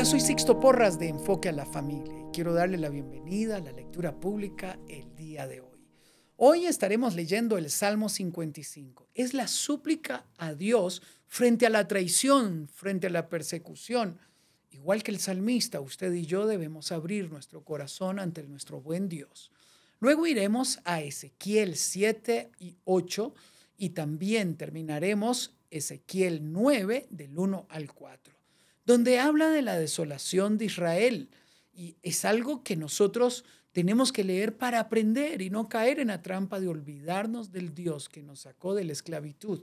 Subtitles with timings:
[0.00, 3.60] Hola, soy Sixto Porras de Enfoque a la Familia y quiero darle la bienvenida a
[3.60, 5.86] la lectura pública el día de hoy.
[6.36, 9.10] Hoy estaremos leyendo el Salmo 55.
[9.14, 14.18] Es la súplica a Dios frente a la traición, frente a la persecución.
[14.70, 19.52] Igual que el salmista, usted y yo debemos abrir nuestro corazón ante nuestro buen Dios.
[19.98, 23.34] Luego iremos a Ezequiel 7 y 8
[23.76, 28.29] y también terminaremos Ezequiel 9 del 1 al 4,
[28.90, 31.30] donde habla de la desolación de Israel.
[31.72, 36.22] Y es algo que nosotros tenemos que leer para aprender y no caer en la
[36.22, 39.62] trampa de olvidarnos del Dios que nos sacó de la esclavitud.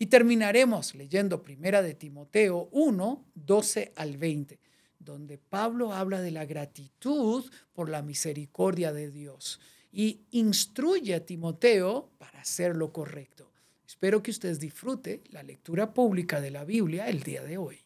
[0.00, 4.58] Y terminaremos leyendo primera de Timoteo 1, 12 al 20,
[4.98, 9.60] donde Pablo habla de la gratitud por la misericordia de Dios
[9.92, 13.52] y instruye a Timoteo para hacer lo correcto.
[13.86, 17.85] Espero que ustedes disfrute la lectura pública de la Biblia el día de hoy.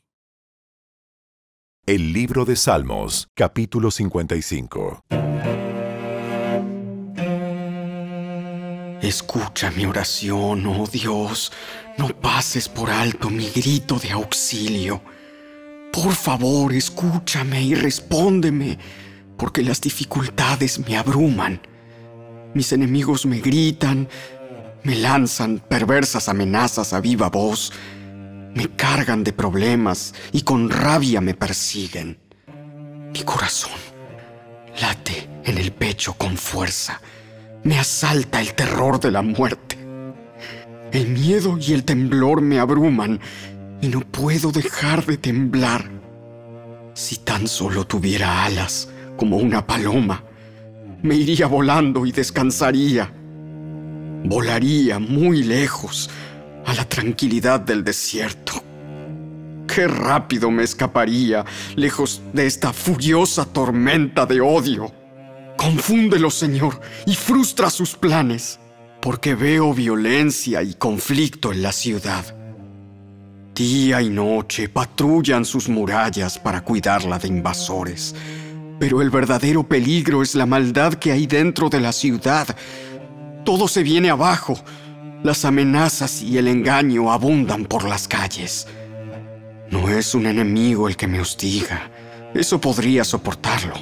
[1.87, 5.01] El libro de Salmos, capítulo 55.
[9.03, 11.51] Escucha mi oración, oh Dios.
[11.99, 15.03] No pases por alto mi grito de auxilio.
[15.93, 18.79] Por favor, escúchame y respóndeme,
[19.37, 21.61] porque las dificultades me abruman.
[22.55, 24.07] Mis enemigos me gritan,
[24.85, 27.73] me lanzan perversas amenazas a viva voz,
[28.55, 32.19] me cargan de problemas y con rabia me persiguen.
[33.13, 33.73] Mi corazón
[34.81, 37.01] late en el pecho con fuerza.
[37.63, 39.77] Me asalta el terror de la muerte.
[40.93, 43.21] El miedo y el temblor me abruman
[43.81, 45.91] y no puedo dejar de temblar.
[46.95, 50.25] Si tan solo tuviera alas como una paloma,
[51.03, 53.13] me iría volando y descansaría.
[54.25, 56.11] Volaría muy lejos
[56.67, 58.63] a la tranquilidad del desierto.
[59.67, 61.45] Qué rápido me escaparía
[61.77, 64.93] lejos de esta furiosa tormenta de odio.
[65.57, 68.59] Confúndelo, Señor, y frustra sus planes,
[69.01, 72.25] porque veo violencia y conflicto en la ciudad.
[73.55, 78.15] Día y noche patrullan sus murallas para cuidarla de invasores.
[78.79, 82.57] Pero el verdadero peligro es la maldad que hay dentro de la ciudad.
[83.45, 84.59] Todo se viene abajo.
[85.23, 88.67] Las amenazas y el engaño abundan por las calles.
[89.71, 91.91] No es un enemigo el que me hostiga.
[92.33, 93.75] Eso podría soportarlo.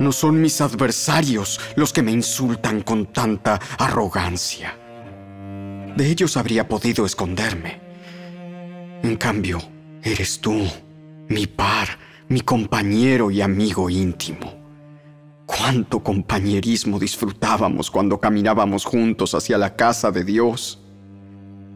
[0.00, 4.74] No son mis adversarios los que me insultan con tanta arrogancia.
[5.94, 7.80] De ellos habría podido esconderme.
[9.02, 9.60] En cambio,
[10.02, 10.66] eres tú,
[11.28, 11.98] mi par,
[12.28, 14.63] mi compañero y amigo íntimo.
[15.46, 20.80] Cuánto compañerismo disfrutábamos cuando caminábamos juntos hacia la casa de Dios.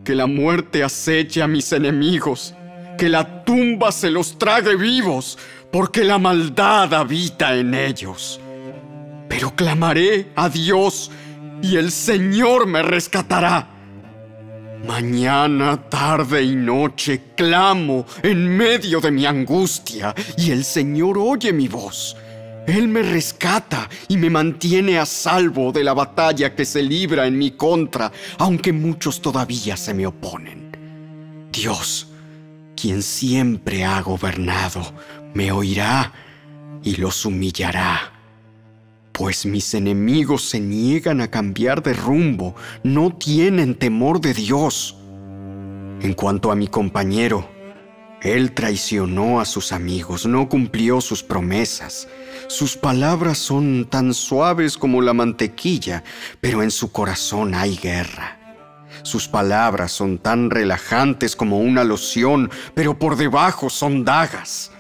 [0.04, 2.54] Que la muerte aceche a mis enemigos,
[2.96, 5.38] que la tumba se los trague vivos,
[5.70, 8.40] porque la maldad habita en ellos.
[9.28, 11.10] Pero clamaré a Dios
[11.62, 13.68] y el Señor me rescatará.
[14.86, 21.68] Mañana, tarde y noche clamo en medio de mi angustia y el Señor oye mi
[21.68, 22.16] voz.
[22.68, 27.36] Él me rescata y me mantiene a salvo de la batalla que se libra en
[27.36, 31.48] mi contra, aunque muchos todavía se me oponen.
[31.50, 32.08] Dios,
[32.76, 34.82] quien siempre ha gobernado,
[35.34, 36.12] me oirá
[36.84, 38.12] y los humillará
[39.18, 42.54] pues mis enemigos se niegan a cambiar de rumbo,
[42.84, 44.96] no tienen temor de Dios.
[46.00, 47.48] En cuanto a mi compañero,
[48.22, 52.08] él traicionó a sus amigos, no cumplió sus promesas.
[52.48, 56.02] Sus palabras son tan suaves como la mantequilla,
[56.40, 58.36] pero en su corazón hay guerra.
[59.02, 64.72] Sus palabras son tan relajantes como una loción, pero por debajo son dagas.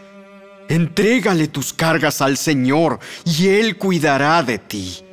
[0.68, 5.04] Entrégale tus cargas al Señor y Él cuidará de ti.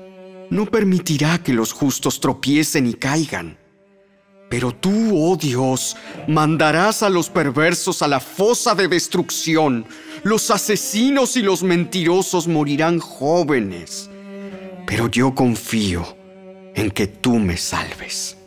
[0.50, 3.58] No permitirá que los justos tropiecen y caigan.
[4.50, 5.96] Pero tú, oh Dios,
[6.28, 9.86] mandarás a los perversos a la fosa de destrucción.
[10.24, 14.10] Los asesinos y los mentirosos morirán jóvenes.
[14.86, 16.18] Pero yo confío
[16.76, 18.38] en que tú me salves.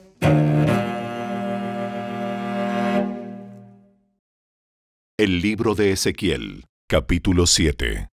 [5.19, 8.09] El libro de Ezequiel Capítulo 7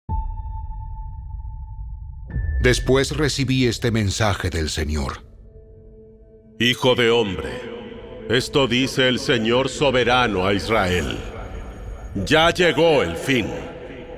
[2.63, 5.27] Después recibí este mensaje del Señor.
[6.61, 7.49] Hijo de hombre,
[8.29, 11.17] esto dice el Señor soberano a Israel.
[12.25, 13.47] Ya llegó el fin.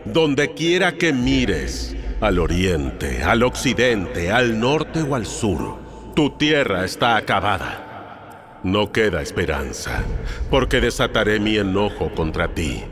[0.05, 5.77] Donde quiera que mires, al oriente, al occidente, al norte o al sur,
[6.15, 8.59] tu tierra está acabada.
[8.63, 10.03] No queda esperanza,
[10.49, 12.83] porque desataré mi enojo contra ti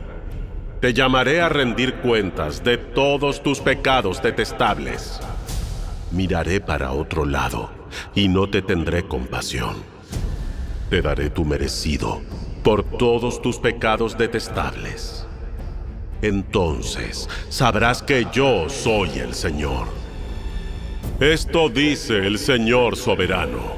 [0.84, 5.18] te llamaré a rendir cuentas de todos tus pecados detestables.
[6.10, 7.70] Miraré para otro lado
[8.14, 9.93] y no te tendré compasión.
[10.90, 12.20] Te daré tu merecido
[12.62, 15.26] por todos tus pecados detestables.
[16.22, 19.88] Entonces sabrás que yo soy el Señor.
[21.20, 23.74] Esto dice el Señor soberano.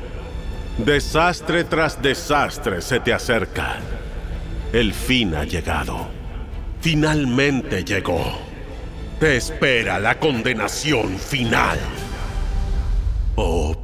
[0.78, 3.78] Desastre tras desastre se te acerca.
[4.72, 6.16] El fin ha llegado
[6.86, 8.22] finalmente llegó.
[9.18, 11.76] Te espera la condenación final.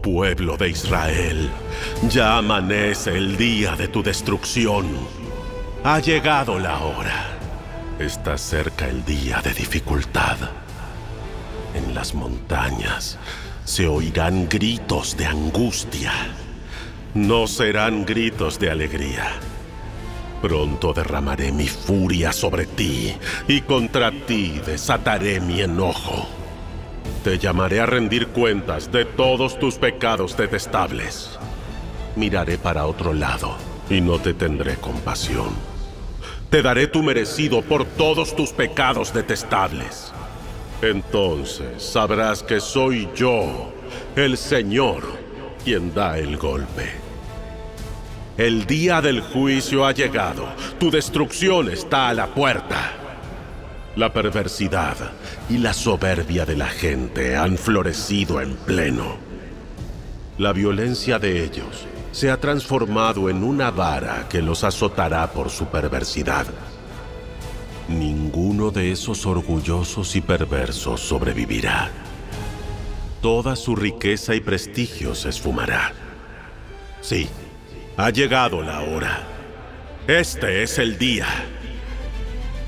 [0.03, 1.51] Pueblo de Israel,
[2.09, 4.87] ya amanece el día de tu destrucción.
[5.85, 7.39] Ha llegado la hora.
[7.99, 10.37] Está cerca el día de dificultad.
[11.75, 13.19] En las montañas
[13.65, 16.13] se oirán gritos de angustia.
[17.15, 19.31] No serán gritos de alegría
[20.43, 23.15] Pronto derramaré mi furia sobre ti
[23.47, 26.42] y contra ti desataré mi enojo.
[27.25, 31.39] Te llamaré a rendir cuentas de todos tus pecados detestables.
[32.17, 33.57] Miraré para otro lado
[33.89, 35.51] y no te tendré compasión.
[36.51, 40.13] Te daré tu merecido por todos tus pecados detestables.
[40.83, 43.73] Entonces sabrás que soy yo,
[44.17, 45.05] el Señor,
[45.65, 46.91] quien da el golpe.
[48.37, 50.49] El día del juicio ha llegado.
[50.81, 53.02] Tu destrucción está a la puerta.
[53.95, 54.97] La perversidad
[55.51, 59.19] y la soberbia de la gente han florecido en pleno.
[60.39, 65.67] La violencia de ellos se ha transformado en una vara que los azotará por su
[65.67, 66.47] perversidad.
[67.89, 71.91] Ninguno de esos orgullosos y perversos sobrevivirá.
[73.21, 75.93] Toda su riqueza y prestigio se esfumará.
[77.03, 77.29] Sí,
[77.99, 79.23] ha llegado la hora.
[80.07, 81.27] Este es el día.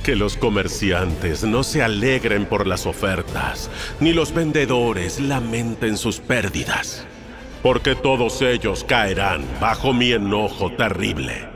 [0.05, 3.71] Que los comerciantes no se alegren por las ofertas,
[4.01, 7.06] ni los vendedores lamenten sus pérdidas,
[7.62, 11.49] porque todos ellos caerán bajo mi enojo terrible.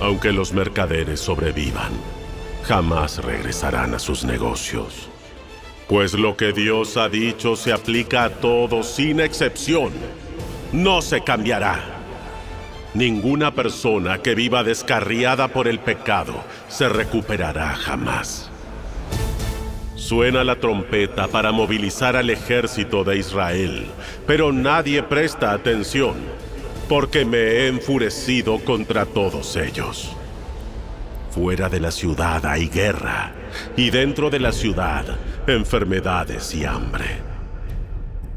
[0.00, 1.92] Aunque los mercaderes sobrevivan,
[2.64, 5.10] jamás regresarán a sus negocios.
[5.88, 9.92] Pues lo que Dios ha dicho se aplica a todos sin excepción.
[10.72, 12.01] No se cambiará.
[12.94, 18.50] Ninguna persona que viva descarriada por el pecado se recuperará jamás.
[19.94, 23.86] Suena la trompeta para movilizar al ejército de Israel,
[24.26, 26.16] pero nadie presta atención,
[26.88, 30.14] porque me he enfurecido contra todos ellos.
[31.30, 33.32] Fuera de la ciudad hay guerra,
[33.74, 35.06] y dentro de la ciudad
[35.46, 37.31] enfermedades y hambre.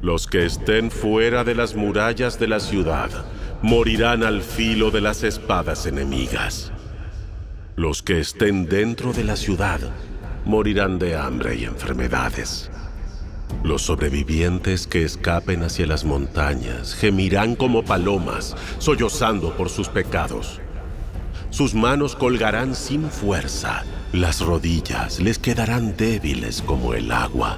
[0.05, 3.09] Los que estén fuera de las murallas de la ciudad
[3.63, 6.71] morirán al filo de las espadas enemigas.
[7.75, 9.79] Los que estén dentro de la ciudad
[10.45, 12.69] morirán de hambre y enfermedades.
[13.63, 20.61] Los sobrevivientes que escapen hacia las montañas gemirán como palomas, sollozando por sus pecados.
[21.49, 27.57] Sus manos colgarán sin fuerza, las rodillas les quedarán débiles como el agua.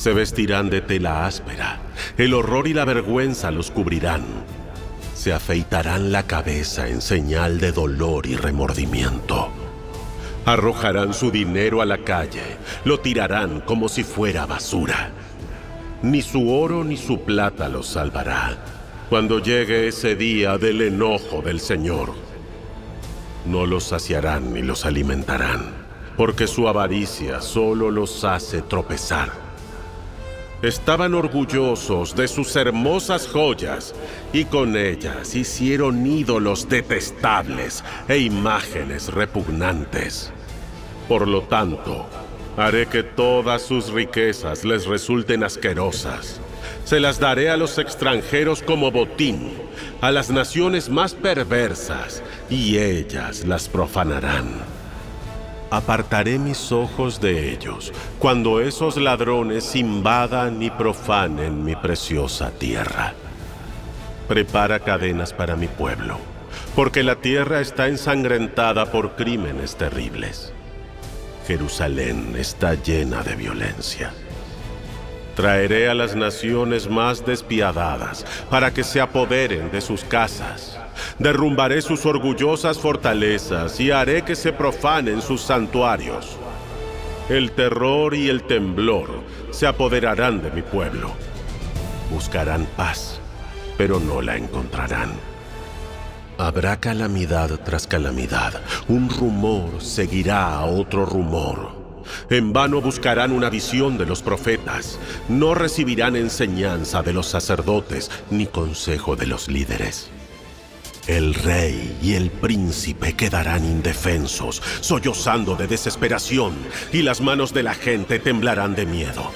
[0.00, 1.78] Se vestirán de tela áspera,
[2.16, 4.22] el horror y la vergüenza los cubrirán
[5.20, 9.50] se afeitarán la cabeza en señal de dolor y remordimiento.
[10.46, 15.10] Arrojarán su dinero a la calle, lo tirarán como si fuera basura.
[16.00, 18.56] Ni su oro ni su plata los salvará
[19.10, 22.14] cuando llegue ese día del enojo del Señor.
[23.44, 25.66] No los saciarán ni los alimentarán,
[26.16, 29.49] porque su avaricia solo los hace tropezar
[30.62, 33.94] estaban orgullosos de sus hermosas joyas
[34.32, 40.32] y con ellas hicieron ídolos detestables e imágenes repugnantes.
[41.08, 42.06] Por lo tanto,
[42.56, 46.40] haré que todas sus riquezas les resulten asquerosas.
[46.84, 49.52] Se las daré a los extranjeros como botín,
[50.00, 54.69] a las naciones más perversas, y ellas las profanarán
[55.70, 63.14] apartaré mis ojos de ellos cuando esos ladrones invadan y profanen mi preciosa tierra.
[64.28, 66.18] Prepara cadenas para mi pueblo,
[66.74, 70.52] porque la tierra está ensangrentada por crímenes terribles.
[71.46, 74.12] Jerusalén está llena de violencia.
[75.34, 80.78] Traeré a las naciones más despiadadas para que se apoderen de sus casas
[81.18, 86.36] derrumbaré sus orgullosas fortalezas y haré que se profanen sus santuarios.
[87.28, 89.08] El terror y el temblor
[89.50, 91.12] se apoderarán de mi pueblo.
[92.10, 93.20] Buscarán paz,
[93.78, 95.10] pero no la encontrarán.
[96.38, 98.62] Habrá calamidad tras calamidad.
[98.88, 101.80] Un rumor seguirá a otro rumor.
[102.30, 104.98] En vano buscarán una visión de los profetas.
[105.28, 110.10] No recibirán enseñanza de los sacerdotes ni consejo de los líderes.
[111.06, 116.54] El rey y el príncipe quedarán indefensos, sollozando de desesperación,
[116.92, 119.30] y las manos de la gente temblarán de miedo.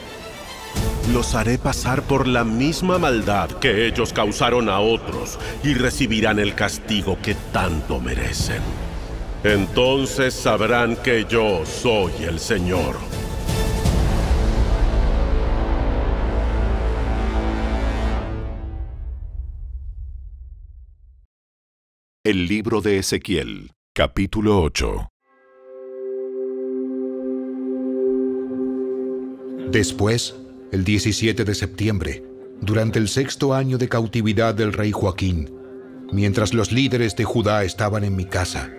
[1.13, 6.55] Los haré pasar por la misma maldad que ellos causaron a otros y recibirán el
[6.55, 8.63] castigo que tanto merecen.
[9.43, 13.14] Entonces sabrán que yo soy el Señor.
[22.27, 25.11] El libro de Ezequiel, capítulo 8.
[29.71, 30.35] Después,
[30.73, 32.25] el 17 de septiembre,
[32.63, 35.55] durante el sexto año de cautividad del rey Joaquín,
[36.13, 38.73] mientras los líderes de Judá estaban en mi casa,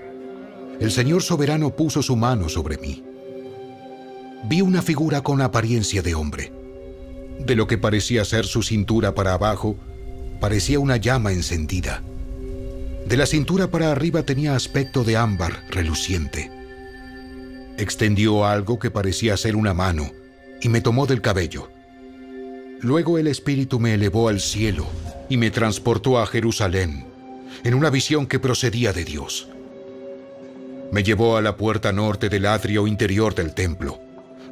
[0.79, 3.03] el Señor soberano puso su mano sobre mí.
[4.45, 6.51] Vi una figura con apariencia de hombre.
[7.37, 9.77] De lo que parecía ser su cintura para abajo,
[10.41, 12.01] parecía una llama encendida.
[13.05, 16.49] De la cintura para arriba tenía aspecto de ámbar reluciente.
[17.77, 20.11] Extendió algo que parecía ser una mano
[20.59, 21.69] y me tomó del cabello.
[22.81, 24.87] Luego el Espíritu me elevó al cielo
[25.29, 27.05] y me transportó a Jerusalén,
[27.63, 29.49] en una visión que procedía de Dios.
[30.91, 33.99] Me llevó a la puerta norte del atrio interior del templo,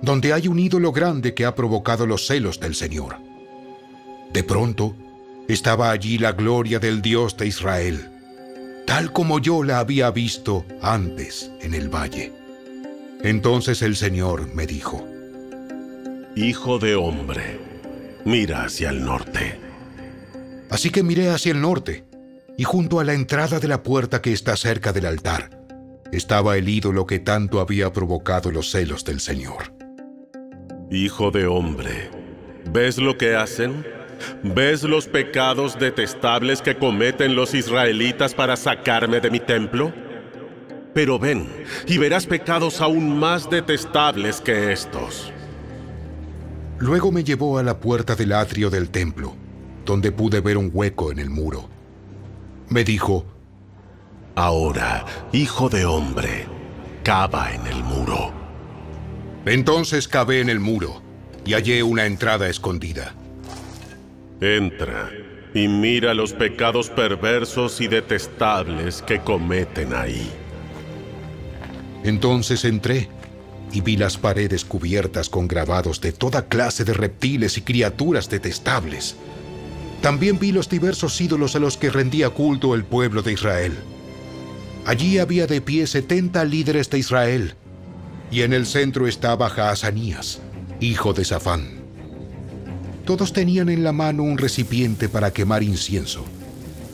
[0.03, 3.17] donde hay un ídolo grande que ha provocado los celos del Señor.
[4.31, 4.95] De pronto,
[5.47, 8.12] estaba allí la gloria del Dios de Israel
[8.85, 12.31] tal como yo la había visto antes en el valle.
[13.23, 15.07] Entonces el Señor me dijo,
[16.35, 17.59] Hijo de hombre,
[18.25, 19.59] mira hacia el norte.
[20.69, 22.05] Así que miré hacia el norte,
[22.57, 25.49] y junto a la entrada de la puerta que está cerca del altar,
[26.11, 29.73] estaba el ídolo que tanto había provocado los celos del Señor.
[30.91, 32.09] Hijo de hombre,
[32.71, 33.85] ¿ves lo que hacen?
[34.43, 39.93] ¿Ves los pecados detestables que cometen los israelitas para sacarme de mi templo?
[40.93, 41.47] Pero ven,
[41.87, 45.31] y verás pecados aún más detestables que estos.
[46.79, 49.35] Luego me llevó a la puerta del atrio del templo,
[49.85, 51.69] donde pude ver un hueco en el muro.
[52.69, 53.25] Me dijo,
[54.35, 56.47] Ahora, hijo de hombre,
[57.03, 58.31] cava en el muro.
[59.45, 61.01] Entonces cavé en el muro
[61.45, 63.13] y hallé una entrada escondida.
[64.43, 65.09] Entra
[65.53, 70.29] y mira los pecados perversos y detestables que cometen ahí.
[72.03, 73.07] Entonces entré
[73.71, 79.15] y vi las paredes cubiertas con grabados de toda clase de reptiles y criaturas detestables.
[80.01, 83.71] También vi los diversos ídolos a los que rendía culto el pueblo de Israel.
[84.85, 87.53] Allí había de pie setenta líderes de Israel,
[88.29, 90.41] y en el centro estaba Jaazanías,
[90.81, 91.72] hijo de Safán.
[93.05, 96.23] Todos tenían en la mano un recipiente para quemar incienso,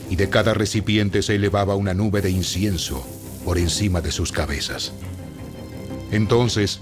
[0.10, 3.06] y de cada recipiente se elevaba una nube de incienso
[3.46, 4.94] por encima de sus cabezas.
[6.12, 6.82] Entonces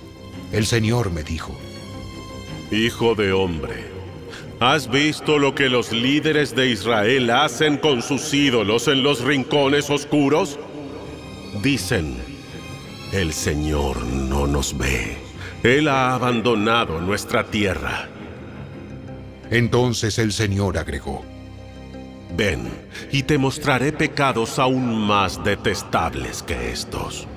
[0.51, 1.53] el Señor me dijo,
[2.71, 3.85] Hijo de hombre,
[4.59, 9.89] ¿has visto lo que los líderes de Israel hacen con sus ídolos en los rincones
[9.89, 10.57] oscuros?
[11.61, 12.17] Dicen,
[13.11, 15.17] el Señor no nos ve.
[15.63, 18.09] Él ha abandonado nuestra tierra.
[19.49, 21.23] Entonces el Señor agregó,
[22.35, 22.69] Ven,
[23.11, 27.27] y te mostraré pecados aún más detestables que estos.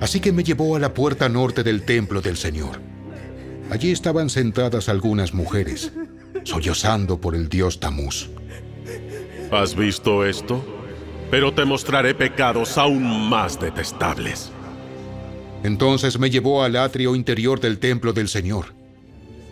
[0.00, 2.80] Así que me llevó a la puerta norte del templo del Señor.
[3.70, 5.92] Allí estaban sentadas algunas mujeres,
[6.44, 8.28] sollozando por el dios Tamuz.
[9.50, 10.64] ¿Has visto esto?
[11.30, 14.52] Pero te mostraré pecados aún más detestables.
[15.62, 18.83] Entonces me llevó al atrio interior del templo del Señor.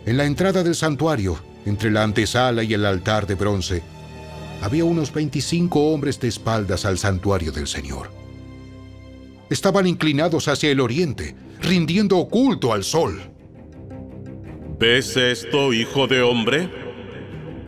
[0.05, 3.81] En la entrada del santuario, entre la antesala y el altar de bronce,
[4.61, 8.11] había unos 25 hombres de espaldas al santuario del Señor.
[9.49, 13.21] Estaban inclinados hacia el oriente, rindiendo oculto al sol.
[14.77, 16.82] ¿Ves esto, hijo de hombre?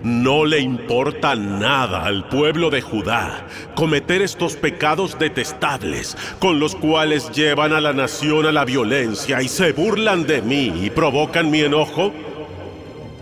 [0.03, 7.31] No le importa nada al pueblo de Judá cometer estos pecados detestables con los cuales
[7.31, 11.61] llevan a la nación a la violencia y se burlan de mí y provocan mi
[11.61, 12.13] enojo.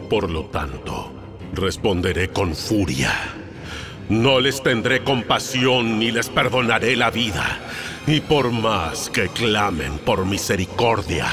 [0.09, 1.11] Por lo tanto,
[1.53, 3.13] responderé con furia.
[4.09, 7.59] No les tendré compasión ni les perdonaré la vida.
[8.05, 11.27] Y por más que clamen por misericordia,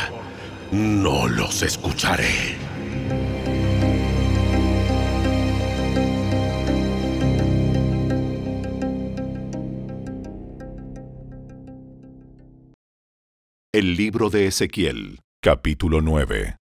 [0.70, 2.59] no los escucharé.
[13.72, 16.56] El libro de Ezequiel, capítulo 9.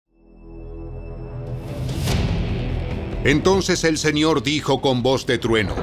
[3.24, 5.74] Entonces el Señor dijo con voz de trueno,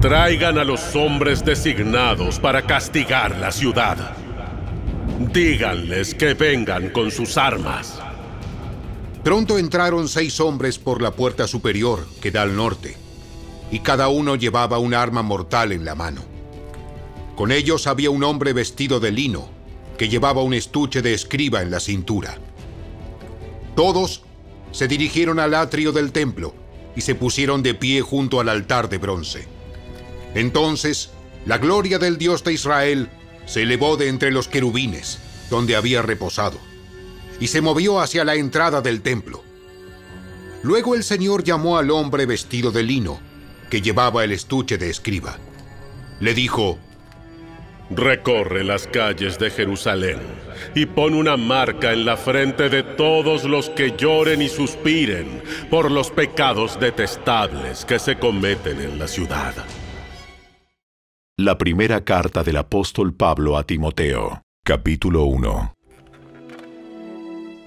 [0.00, 4.16] Traigan a los hombres designados para castigar la ciudad.
[5.32, 8.00] Díganles que vengan con sus armas.
[9.22, 12.96] Pronto entraron seis hombres por la puerta superior que da al norte,
[13.70, 16.22] y cada uno llevaba un arma mortal en la mano.
[17.36, 19.59] Con ellos había un hombre vestido de lino,
[20.00, 22.38] que llevaba un estuche de escriba en la cintura.
[23.76, 24.22] Todos
[24.72, 26.54] se dirigieron al atrio del templo
[26.96, 29.46] y se pusieron de pie junto al altar de bronce.
[30.34, 31.10] Entonces,
[31.44, 33.10] la gloria del Dios de Israel
[33.44, 35.18] se elevó de entre los querubines,
[35.50, 36.56] donde había reposado,
[37.38, 39.44] y se movió hacia la entrada del templo.
[40.62, 43.20] Luego el Señor llamó al hombre vestido de lino,
[43.68, 45.36] que llevaba el estuche de escriba.
[46.20, 46.78] Le dijo,
[47.90, 50.18] Recorre las calles de Jerusalén
[50.76, 55.90] y pon una marca en la frente de todos los que lloren y suspiren por
[55.90, 59.54] los pecados detestables que se cometen en la ciudad.
[61.36, 65.74] La primera carta del apóstol Pablo a Timoteo, capítulo 1.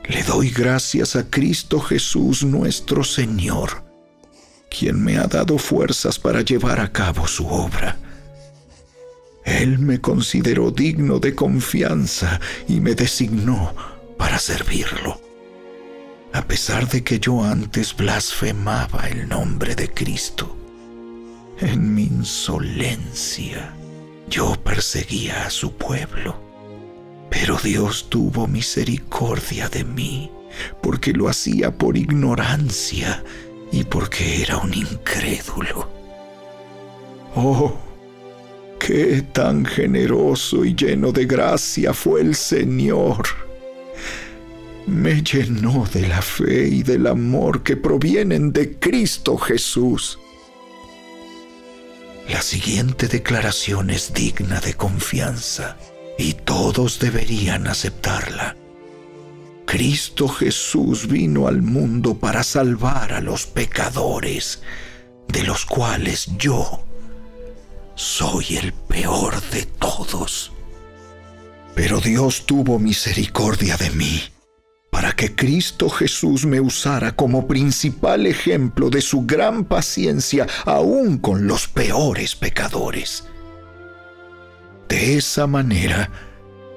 [0.08, 3.84] Le doy gracias a Cristo Jesús nuestro Señor,
[4.70, 7.98] quien me ha dado fuerzas para llevar a cabo su obra
[9.46, 13.74] él me consideró digno de confianza y me designó
[14.18, 15.20] para servirlo.
[16.32, 20.58] A pesar de que yo antes blasfemaba el nombre de Cristo,
[21.60, 23.74] en mi insolencia
[24.30, 26.36] yo perseguía a su pueblo.
[27.30, 30.32] Pero Dios tuvo misericordia de mí,
[30.82, 33.24] porque lo hacía por ignorancia
[33.72, 35.90] y porque era un incrédulo.
[37.36, 37.76] Oh,
[38.86, 43.24] Qué tan generoso y lleno de gracia fue el Señor.
[44.88, 50.20] Me llenó de la fe y del amor que provienen de Cristo Jesús.
[52.28, 55.78] La siguiente declaración es digna de confianza
[56.18, 58.58] y todos deberían aceptarla.
[59.66, 64.62] Cristo Jesús vino al mundo para salvar a los pecadores,
[65.30, 66.84] de los cuales yo
[67.96, 70.52] soy el peor de todos.
[71.76, 74.22] Pero Dios tuvo misericordia de mí
[74.92, 81.48] para que Cristo Jesús me usara como principal ejemplo de su gran paciencia aún con
[81.48, 83.26] los peores pecadores.
[84.88, 86.12] De esa manera,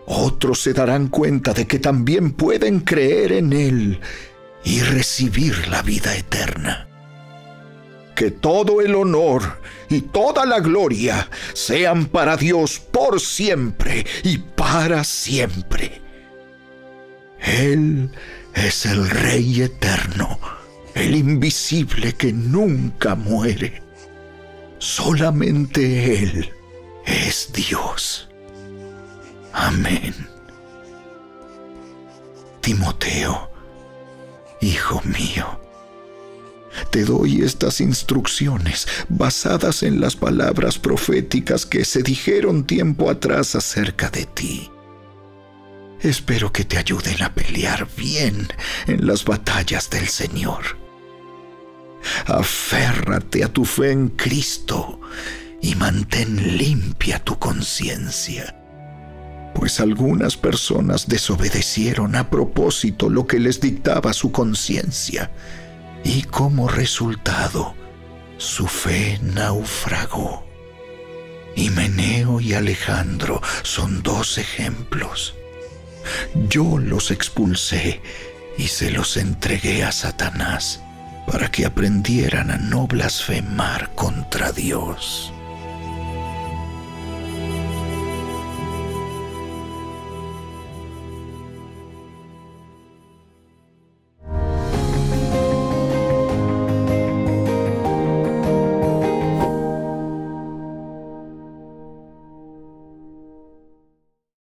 [0.07, 4.01] otros se darán cuenta de que también pueden creer en Él
[4.65, 6.86] y recibir la vida eterna
[8.17, 15.05] que todo el honor y toda la gloria sean para Dios por siempre y para
[15.05, 16.01] siempre.
[17.39, 18.11] Él
[18.55, 20.41] es el Rey eterno,
[20.95, 23.83] el invisible que nunca muere.
[24.79, 26.51] Solamente Él
[27.05, 28.29] es Dios.
[29.53, 30.15] Amén.
[32.63, 33.51] Timoteo,
[34.61, 35.61] hijo mío,
[36.97, 44.09] te doy estas instrucciones basadas en las palabras proféticas que se dijeron tiempo atrás acerca
[44.09, 44.71] de ti.
[46.01, 48.49] Espero que te ayuden a pelear bien
[48.87, 50.79] en las batallas del Señor.
[52.25, 54.99] Aférrate a tu fe en Cristo
[55.61, 58.55] y mantén limpia tu conciencia
[59.55, 65.31] pues algunas personas desobedecieron a propósito lo que les dictaba su conciencia
[66.07, 67.75] y como resultado
[68.39, 70.47] su fe naufragó.
[71.57, 75.35] Himeneo y Alejandro son dos ejemplos.
[76.49, 78.03] Yo los expulsé
[78.57, 80.81] y se los entregué a Satanás
[81.27, 85.33] para que aprendieran a no blasfemar contra Dios.